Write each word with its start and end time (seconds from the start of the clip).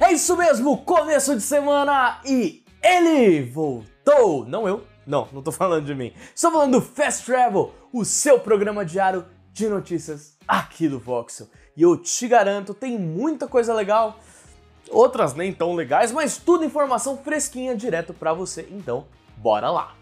É 0.00 0.12
isso 0.12 0.34
mesmo, 0.34 0.78
começo 0.78 1.36
de 1.36 1.42
semana 1.42 2.22
e 2.24 2.64
ele 2.82 3.42
voltou! 3.42 4.46
Não 4.46 4.66
eu, 4.66 4.82
não, 5.06 5.28
não 5.30 5.42
tô 5.42 5.52
falando 5.52 5.84
de 5.84 5.94
mim. 5.94 6.14
Estou 6.34 6.50
falando 6.50 6.72
do 6.72 6.80
Fast 6.80 7.26
Travel, 7.26 7.74
o 7.92 8.02
seu 8.02 8.40
programa 8.40 8.82
diário 8.82 9.26
de 9.52 9.68
notícias 9.68 10.38
aqui 10.48 10.88
do 10.88 10.98
Voxel. 10.98 11.48
E 11.76 11.82
eu 11.82 11.98
te 11.98 12.26
garanto, 12.26 12.72
tem 12.72 12.98
muita 12.98 13.46
coisa 13.46 13.74
legal, 13.74 14.18
outras 14.88 15.34
nem 15.34 15.52
tão 15.52 15.74
legais, 15.74 16.10
mas 16.12 16.38
tudo 16.38 16.64
informação 16.64 17.18
fresquinha 17.18 17.76
direto 17.76 18.14
para 18.14 18.32
você. 18.32 18.66
Então, 18.70 19.06
bora 19.36 19.70
lá! 19.70 19.94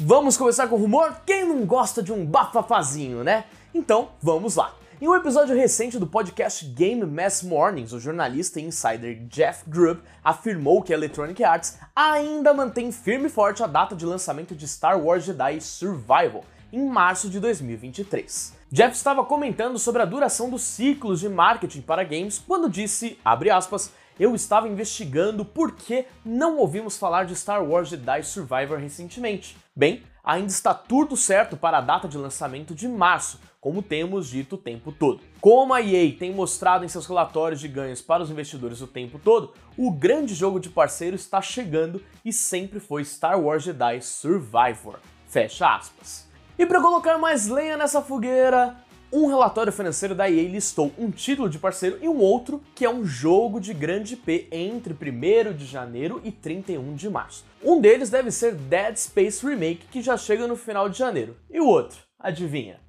Vamos 0.00 0.36
começar 0.36 0.66
com 0.66 0.74
o 0.74 0.80
rumor? 0.80 1.20
Quem 1.24 1.44
não 1.44 1.64
gosta 1.64 2.02
de 2.02 2.12
um 2.12 2.26
bafafazinho, 2.26 3.22
né? 3.22 3.44
Então, 3.72 4.08
vamos 4.20 4.56
lá. 4.56 4.74
Em 5.00 5.06
um 5.06 5.14
episódio 5.14 5.54
recente 5.54 5.96
do 5.96 6.08
podcast 6.08 6.64
Game 6.64 7.06
Mass 7.06 7.44
Mornings, 7.44 7.92
o 7.92 8.00
jornalista 8.00 8.58
e 8.58 8.64
insider 8.64 9.24
Jeff 9.28 9.62
Grubb 9.70 10.02
afirmou 10.24 10.82
que 10.82 10.92
a 10.92 10.96
Electronic 10.96 11.44
Arts 11.44 11.78
ainda 11.94 12.52
mantém 12.52 12.90
firme 12.90 13.26
e 13.26 13.30
forte 13.30 13.62
a 13.62 13.68
data 13.68 13.94
de 13.94 14.04
lançamento 14.04 14.56
de 14.56 14.66
Star 14.66 15.00
Wars 15.00 15.22
Jedi 15.22 15.60
Survival, 15.60 16.42
em 16.72 16.84
março 16.84 17.30
de 17.30 17.38
2023. 17.38 18.56
Jeff 18.72 18.96
estava 18.96 19.24
comentando 19.24 19.78
sobre 19.78 20.02
a 20.02 20.04
duração 20.04 20.50
dos 20.50 20.62
ciclos 20.62 21.20
de 21.20 21.28
marketing 21.28 21.82
para 21.82 22.02
games 22.02 22.42
quando 22.44 22.68
disse, 22.68 23.20
abre 23.24 23.50
aspas, 23.50 23.92
eu 24.18 24.34
estava 24.34 24.66
investigando 24.66 25.44
por 25.44 25.76
que 25.76 26.06
não 26.24 26.58
ouvimos 26.58 26.98
falar 26.98 27.22
de 27.22 27.36
Star 27.36 27.64
Wars 27.64 27.88
Jedi 27.88 28.24
Survivor 28.24 28.78
recentemente. 28.78 29.56
Bem, 29.76 30.02
ainda 30.28 30.48
está 30.48 30.74
tudo 30.74 31.16
certo 31.16 31.56
para 31.56 31.78
a 31.78 31.80
data 31.80 32.06
de 32.06 32.18
lançamento 32.18 32.74
de 32.74 32.86
março, 32.86 33.40
como 33.58 33.80
temos 33.80 34.28
dito 34.28 34.56
o 34.56 34.58
tempo 34.58 34.92
todo. 34.92 35.22
Como 35.40 35.72
a 35.72 35.80
EA 35.80 36.12
tem 36.18 36.34
mostrado 36.34 36.84
em 36.84 36.88
seus 36.88 37.06
relatórios 37.06 37.58
de 37.58 37.66
ganhos 37.66 38.02
para 38.02 38.22
os 38.22 38.30
investidores 38.30 38.82
o 38.82 38.86
tempo 38.86 39.18
todo, 39.18 39.54
o 39.74 39.90
grande 39.90 40.34
jogo 40.34 40.60
de 40.60 40.68
parceiro 40.68 41.16
está 41.16 41.40
chegando 41.40 42.02
e 42.22 42.30
sempre 42.30 42.78
foi 42.78 43.06
Star 43.06 43.40
Wars 43.40 43.62
Jedi 43.62 44.02
Survivor. 44.02 44.98
Fecha 45.26 45.74
aspas. 45.74 46.28
E 46.58 46.66
para 46.66 46.82
colocar 46.82 47.16
mais 47.16 47.48
lenha 47.48 47.78
nessa 47.78 48.02
fogueira, 48.02 48.76
um 49.12 49.26
relatório 49.26 49.72
financeiro 49.72 50.14
da 50.14 50.30
EA 50.30 50.48
listou 50.48 50.92
um 50.98 51.10
título 51.10 51.48
de 51.48 51.58
parceiro 51.58 51.98
e 52.02 52.08
um 52.08 52.18
outro 52.18 52.62
que 52.74 52.84
é 52.84 52.90
um 52.90 53.04
jogo 53.04 53.58
de 53.58 53.72
grande 53.72 54.16
P 54.16 54.46
entre 54.52 54.92
1 54.92 55.54
de 55.54 55.64
janeiro 55.64 56.20
e 56.22 56.30
31 56.30 56.94
de 56.94 57.08
março. 57.08 57.44
Um 57.64 57.80
deles 57.80 58.10
deve 58.10 58.30
ser 58.30 58.54
Dead 58.54 58.96
Space 58.96 59.44
Remake, 59.44 59.86
que 59.90 60.02
já 60.02 60.16
chega 60.16 60.46
no 60.46 60.56
final 60.56 60.88
de 60.88 60.98
janeiro. 60.98 61.36
E 61.50 61.58
o 61.58 61.66
outro, 61.66 61.98
adivinha? 62.18 62.80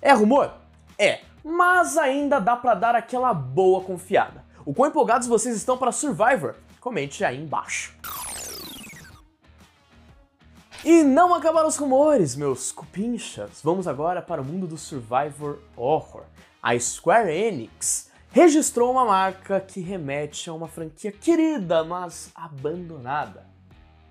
É 0.00 0.12
rumor? 0.12 0.52
É, 0.96 1.20
mas 1.42 1.98
ainda 1.98 2.38
dá 2.38 2.56
para 2.56 2.74
dar 2.74 2.94
aquela 2.94 3.34
boa 3.34 3.80
confiada. 3.82 4.44
O 4.64 4.72
quão 4.72 4.88
empolgados 4.88 5.26
vocês 5.26 5.56
estão 5.56 5.76
para 5.76 5.90
Survivor? 5.90 6.54
Comente 6.80 7.24
aí 7.24 7.40
embaixo. 7.40 7.96
E 10.84 11.02
não 11.02 11.34
acabaram 11.34 11.66
os 11.66 11.76
rumores, 11.76 12.36
meus 12.36 12.70
cupinchas. 12.70 13.60
Vamos 13.64 13.88
agora 13.88 14.22
para 14.22 14.40
o 14.40 14.44
mundo 14.44 14.64
do 14.64 14.78
Survivor 14.78 15.58
Horror. 15.76 16.22
A 16.62 16.78
Square 16.78 17.32
Enix 17.32 18.12
registrou 18.30 18.92
uma 18.92 19.04
marca 19.04 19.60
que 19.60 19.80
remete 19.80 20.48
a 20.48 20.54
uma 20.54 20.68
franquia 20.68 21.10
querida, 21.10 21.82
mas 21.82 22.30
abandonada. 22.32 23.44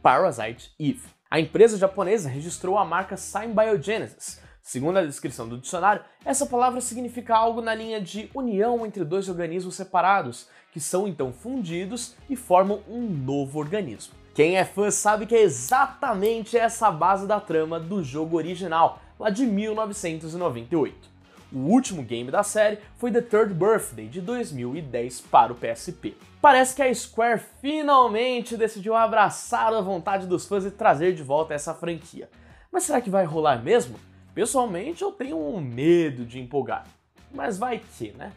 Parasite 0.02 0.74
Eve. 0.78 1.08
A 1.32 1.40
empresa 1.40 1.78
japonesa 1.78 2.28
registrou 2.28 2.78
a 2.78 2.84
marca 2.84 3.16
Symbiogenesis. 3.16 4.42
Segundo 4.62 4.98
a 4.98 5.06
descrição 5.06 5.48
do 5.48 5.58
dicionário, 5.58 6.04
essa 6.26 6.46
palavra 6.46 6.82
significa 6.82 7.34
algo 7.34 7.62
na 7.62 7.74
linha 7.74 8.02
de 8.02 8.30
união 8.34 8.86
entre 8.86 9.06
dois 9.06 9.30
organismos 9.30 9.76
separados, 9.76 10.50
que 10.74 10.82
são 10.82 11.08
então 11.08 11.32
fundidos 11.32 12.16
e 12.30 12.36
formam 12.36 12.84
um 12.90 13.08
novo 13.08 13.58
organismo. 13.58 14.14
Quem 14.38 14.56
é 14.56 14.64
fã 14.64 14.92
sabe 14.92 15.26
que 15.26 15.34
é 15.34 15.42
exatamente 15.42 16.56
essa 16.56 16.90
a 16.90 16.92
base 16.92 17.26
da 17.26 17.40
trama 17.40 17.80
do 17.80 18.04
jogo 18.04 18.38
original, 18.38 19.02
lá 19.20 19.32
de 19.32 19.48
1998. 19.48 21.10
O 21.52 21.58
último 21.58 22.04
game 22.04 22.30
da 22.30 22.44
série 22.44 22.78
foi 22.98 23.12
The 23.12 23.22
Third 23.22 23.56
Birthday 23.56 24.08
de 24.08 24.22
2010 24.22 25.22
para 25.22 25.52
o 25.52 25.56
PSP. 25.56 26.16
Parece 26.40 26.76
que 26.76 26.84
a 26.84 26.94
Square 26.94 27.42
finalmente 27.60 28.56
decidiu 28.56 28.94
abraçar 28.94 29.74
a 29.74 29.82
vontade 29.82 30.28
dos 30.28 30.46
fãs 30.46 30.66
e 30.66 30.70
trazer 30.70 31.16
de 31.16 31.24
volta 31.24 31.56
essa 31.56 31.74
franquia. 31.74 32.30
Mas 32.72 32.84
será 32.84 33.02
que 33.02 33.10
vai 33.10 33.26
rolar 33.26 33.64
mesmo? 33.64 34.00
Pessoalmente 34.36 35.02
eu 35.02 35.12
tenho 35.12 35.36
um 35.36 35.60
medo 35.60 36.24
de 36.28 36.40
empolgar. 36.40 36.86
Mas 37.34 37.58
vai 37.58 37.82
que, 37.98 38.12
né? 38.12 38.32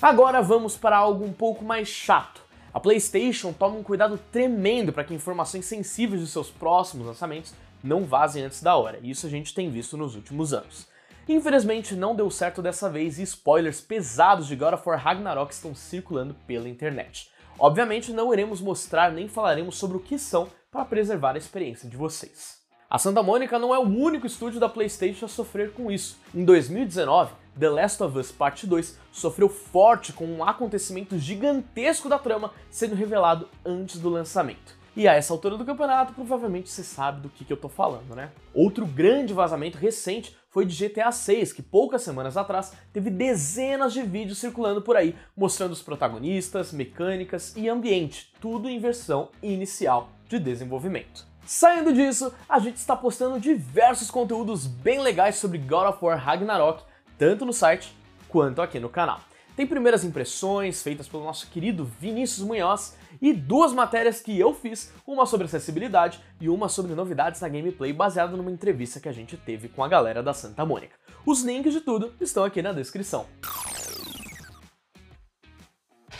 Agora 0.00 0.40
vamos 0.40 0.76
para 0.76 0.96
algo 0.96 1.24
um 1.24 1.32
pouco 1.32 1.64
mais 1.64 1.88
chato 1.88 2.43
a 2.74 2.80
PlayStation 2.80 3.52
toma 3.52 3.76
um 3.76 3.84
cuidado 3.84 4.18
tremendo 4.32 4.92
para 4.92 5.04
que 5.04 5.14
informações 5.14 5.64
sensíveis 5.64 6.20
de 6.20 6.26
seus 6.26 6.50
próximos 6.50 7.06
lançamentos 7.06 7.54
não 7.84 8.04
vazem 8.04 8.42
antes 8.42 8.60
da 8.60 8.74
hora, 8.74 8.98
e 9.00 9.10
isso 9.10 9.28
a 9.28 9.30
gente 9.30 9.54
tem 9.54 9.70
visto 9.70 9.96
nos 9.96 10.16
últimos 10.16 10.52
anos. 10.52 10.88
Infelizmente 11.28 11.94
não 11.94 12.16
deu 12.16 12.28
certo 12.32 12.60
dessa 12.60 12.90
vez 12.90 13.20
e 13.20 13.22
spoilers 13.22 13.80
pesados 13.80 14.48
de 14.48 14.56
God 14.56 14.74
of 14.74 14.88
War 14.88 14.98
Ragnarok 14.98 15.54
estão 15.54 15.72
circulando 15.72 16.34
pela 16.48 16.68
internet. 16.68 17.30
Obviamente 17.60 18.12
não 18.12 18.32
iremos 18.32 18.60
mostrar 18.60 19.12
nem 19.12 19.28
falaremos 19.28 19.76
sobre 19.76 19.96
o 19.96 20.00
que 20.00 20.18
são 20.18 20.48
para 20.68 20.84
preservar 20.84 21.36
a 21.36 21.38
experiência 21.38 21.88
de 21.88 21.96
vocês. 21.96 22.58
A 22.90 22.98
Santa 22.98 23.22
Mônica 23.22 23.56
não 23.56 23.72
é 23.72 23.78
o 23.78 23.88
único 23.88 24.26
estúdio 24.26 24.58
da 24.58 24.68
PlayStation 24.68 25.26
a 25.26 25.28
sofrer 25.28 25.72
com 25.72 25.92
isso. 25.92 26.18
Em 26.34 26.44
2019, 26.44 27.32
The 27.58 27.68
Last 27.68 28.02
of 28.02 28.18
Us 28.18 28.32
Part 28.32 28.66
2 28.66 28.98
sofreu 29.12 29.48
forte 29.48 30.12
com 30.12 30.26
um 30.26 30.42
acontecimento 30.42 31.18
gigantesco 31.18 32.08
da 32.08 32.18
trama 32.18 32.52
sendo 32.70 32.94
revelado 32.94 33.48
antes 33.64 34.00
do 34.00 34.08
lançamento. 34.08 34.76
E 34.96 35.08
a 35.08 35.14
essa 35.14 35.32
altura 35.32 35.56
do 35.56 35.64
campeonato, 35.64 36.12
provavelmente 36.12 36.70
você 36.70 36.84
sabe 36.84 37.20
do 37.20 37.28
que, 37.28 37.44
que 37.44 37.52
eu 37.52 37.56
tô 37.56 37.68
falando, 37.68 38.14
né? 38.14 38.30
Outro 38.54 38.86
grande 38.86 39.32
vazamento 39.32 39.76
recente 39.76 40.36
foi 40.50 40.64
de 40.64 40.88
GTA 40.88 41.10
6, 41.10 41.52
que 41.52 41.62
poucas 41.62 42.02
semanas 42.02 42.36
atrás 42.36 42.72
teve 42.92 43.10
dezenas 43.10 43.92
de 43.92 44.02
vídeos 44.02 44.38
circulando 44.38 44.80
por 44.80 44.96
aí, 44.96 45.16
mostrando 45.36 45.72
os 45.72 45.82
protagonistas, 45.82 46.72
mecânicas 46.72 47.54
e 47.56 47.68
ambiente, 47.68 48.32
tudo 48.40 48.68
em 48.68 48.78
versão 48.78 49.30
inicial 49.42 50.10
de 50.28 50.38
desenvolvimento. 50.38 51.26
Saindo 51.44 51.92
disso, 51.92 52.32
a 52.48 52.58
gente 52.60 52.76
está 52.76 52.96
postando 52.96 53.40
diversos 53.40 54.10
conteúdos 54.10 54.66
bem 54.66 55.00
legais 55.00 55.36
sobre 55.36 55.58
God 55.58 55.88
of 55.88 56.04
War 56.04 56.16
Ragnarok, 56.16 56.84
tanto 57.18 57.44
no 57.44 57.52
site 57.52 57.96
quanto 58.28 58.60
aqui 58.60 58.80
no 58.80 58.88
canal. 58.88 59.20
Tem 59.56 59.66
primeiras 59.66 60.02
impressões 60.02 60.82
feitas 60.82 61.06
pelo 61.06 61.22
nosso 61.22 61.48
querido 61.48 61.84
Vinícius 61.84 62.44
Munhoz 62.44 62.96
e 63.22 63.32
duas 63.32 63.72
matérias 63.72 64.20
que 64.20 64.38
eu 64.38 64.52
fiz, 64.52 64.92
uma 65.06 65.26
sobre 65.26 65.46
acessibilidade 65.46 66.20
e 66.40 66.48
uma 66.48 66.68
sobre 66.68 66.92
novidades 66.92 67.40
na 67.40 67.48
gameplay 67.48 67.92
baseado 67.92 68.36
numa 68.36 68.50
entrevista 68.50 68.98
que 68.98 69.08
a 69.08 69.12
gente 69.12 69.36
teve 69.36 69.68
com 69.68 69.84
a 69.84 69.88
galera 69.88 70.24
da 70.24 70.34
Santa 70.34 70.64
Mônica. 70.64 70.96
Os 71.24 71.42
links 71.42 71.72
de 71.72 71.80
tudo 71.80 72.12
estão 72.20 72.42
aqui 72.42 72.60
na 72.60 72.72
descrição. 72.72 73.26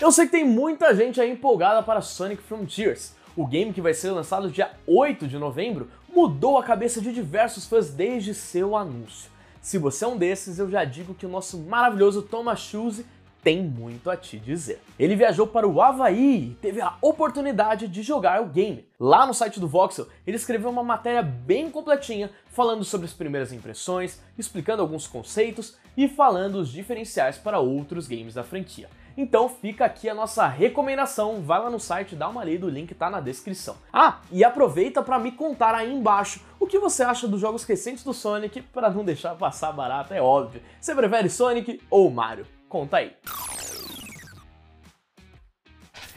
Eu 0.00 0.12
sei 0.12 0.26
que 0.26 0.32
tem 0.32 0.44
muita 0.44 0.94
gente 0.94 1.20
aí 1.20 1.30
empolgada 1.30 1.82
para 1.82 2.00
Sonic 2.00 2.42
Frontiers. 2.42 3.14
O 3.36 3.46
game 3.46 3.72
que 3.72 3.80
vai 3.80 3.94
ser 3.94 4.12
lançado 4.12 4.50
dia 4.50 4.70
8 4.86 5.26
de 5.26 5.38
novembro 5.38 5.90
mudou 6.08 6.56
a 6.56 6.62
cabeça 6.62 7.00
de 7.00 7.12
diversos 7.12 7.66
fãs 7.66 7.90
desde 7.90 8.32
seu 8.32 8.76
anúncio. 8.76 9.33
Se 9.64 9.78
você 9.78 10.04
é 10.04 10.08
um 10.08 10.18
desses, 10.18 10.58
eu 10.58 10.70
já 10.70 10.84
digo 10.84 11.14
que 11.14 11.24
o 11.24 11.28
nosso 11.28 11.58
maravilhoso 11.58 12.20
Thomas 12.20 12.60
Schulze 12.60 13.06
tem 13.42 13.62
muito 13.62 14.10
a 14.10 14.16
te 14.16 14.38
dizer. 14.38 14.78
Ele 14.98 15.16
viajou 15.16 15.46
para 15.46 15.66
o 15.66 15.80
Havaí 15.80 16.50
e 16.50 16.54
teve 16.60 16.82
a 16.82 16.96
oportunidade 17.00 17.88
de 17.88 18.02
jogar 18.02 18.42
o 18.42 18.46
game. 18.46 18.86
Lá 19.00 19.26
no 19.26 19.32
site 19.32 19.58
do 19.58 19.66
Voxel, 19.66 20.06
ele 20.26 20.36
escreveu 20.36 20.68
uma 20.68 20.82
matéria 20.82 21.22
bem 21.22 21.70
completinha 21.70 22.30
falando 22.48 22.84
sobre 22.84 23.06
as 23.06 23.14
primeiras 23.14 23.54
impressões, 23.54 24.20
explicando 24.36 24.82
alguns 24.82 25.06
conceitos 25.06 25.78
e 25.96 26.08
falando 26.08 26.56
os 26.56 26.68
diferenciais 26.68 27.38
para 27.38 27.58
outros 27.58 28.06
games 28.06 28.34
da 28.34 28.44
franquia. 28.44 28.90
Então 29.16 29.48
fica 29.48 29.84
aqui 29.84 30.08
a 30.08 30.14
nossa 30.14 30.46
recomendação, 30.46 31.40
vai 31.40 31.60
lá 31.60 31.70
no 31.70 31.78
site, 31.78 32.16
dá 32.16 32.28
uma 32.28 32.42
lida, 32.42 32.66
o 32.66 32.68
link 32.70 32.92
tá 32.94 33.08
na 33.08 33.20
descrição. 33.20 33.76
Ah, 33.92 34.18
e 34.30 34.42
aproveita 34.42 35.02
para 35.02 35.18
me 35.18 35.30
contar 35.30 35.74
aí 35.74 35.92
embaixo 35.92 36.40
o 36.58 36.66
que 36.66 36.78
você 36.78 37.04
acha 37.04 37.28
dos 37.28 37.40
jogos 37.40 37.64
recentes 37.64 38.02
do 38.02 38.12
Sonic, 38.12 38.60
para 38.62 38.90
não 38.90 39.04
deixar 39.04 39.36
passar 39.36 39.72
barato, 39.72 40.12
é 40.12 40.20
óbvio. 40.20 40.62
Você 40.80 40.94
prefere 40.94 41.30
Sonic 41.30 41.80
ou 41.88 42.10
Mario? 42.10 42.46
Conta 42.68 42.96
aí. 42.96 43.14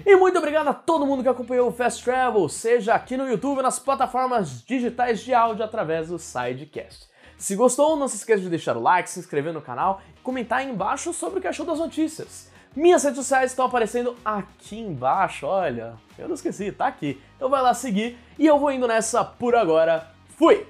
E 0.05 0.15
muito 0.15 0.37
obrigado 0.37 0.67
a 0.67 0.73
todo 0.73 1.05
mundo 1.05 1.23
que 1.23 1.29
acompanhou 1.29 1.69
o 1.69 1.71
Fast 1.71 2.03
Travel, 2.03 2.47
seja 2.49 2.93
aqui 2.93 3.17
no 3.17 3.27
YouTube 3.27 3.57
ou 3.57 3.63
nas 3.63 3.79
plataformas 3.79 4.63
digitais 4.63 5.21
de 5.21 5.33
áudio 5.33 5.65
através 5.65 6.07
do 6.09 6.19
Sidecast. 6.19 7.07
Se 7.37 7.55
gostou, 7.55 7.95
não 7.95 8.07
se 8.07 8.15
esqueça 8.15 8.41
de 8.41 8.49
deixar 8.49 8.75
o 8.77 8.81
like, 8.81 9.09
se 9.09 9.19
inscrever 9.19 9.53
no 9.53 9.61
canal 9.61 10.01
e 10.15 10.21
comentar 10.21 10.59
aí 10.59 10.69
embaixo 10.69 11.13
sobre 11.13 11.37
o 11.37 11.41
que 11.41 11.47
achou 11.47 11.65
das 11.65 11.77
notícias. 11.77 12.49
Minhas 12.77 13.03
redes 13.03 13.17
sociais 13.17 13.49
estão 13.49 13.65
aparecendo 13.65 14.15
aqui 14.23 14.77
embaixo, 14.77 15.47
olha. 15.47 15.95
Eu 16.15 16.27
não 16.27 16.35
esqueci, 16.35 16.71
tá 16.71 16.85
aqui. 16.85 17.19
Então 17.35 17.49
vai 17.49 17.59
lá 17.59 17.73
seguir 17.73 18.15
e 18.37 18.45
eu 18.45 18.59
vou 18.59 18.71
indo 18.71 18.87
nessa 18.87 19.25
por 19.25 19.55
agora. 19.55 20.11
Fui! 20.37 20.63